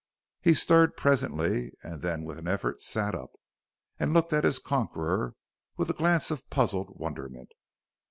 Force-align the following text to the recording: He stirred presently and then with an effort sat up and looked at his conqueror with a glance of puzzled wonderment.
He 0.41 0.55
stirred 0.55 0.97
presently 0.97 1.73
and 1.83 2.01
then 2.01 2.23
with 2.23 2.39
an 2.39 2.47
effort 2.47 2.81
sat 2.81 3.13
up 3.13 3.33
and 3.99 4.15
looked 4.15 4.33
at 4.33 4.43
his 4.45 4.57
conqueror 4.57 5.35
with 5.77 5.91
a 5.91 5.93
glance 5.93 6.31
of 6.31 6.49
puzzled 6.49 6.97
wonderment. 6.99 7.51